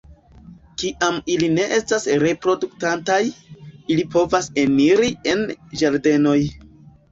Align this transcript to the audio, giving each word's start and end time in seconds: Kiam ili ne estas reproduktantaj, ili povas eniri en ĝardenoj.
Kiam 0.83 1.19
ili 1.33 1.49
ne 1.57 1.65
estas 1.77 2.07
reproduktantaj, 2.23 3.19
ili 3.97 4.09
povas 4.17 4.51
eniri 4.65 5.13
en 5.37 5.47
ĝardenoj. 5.85 6.39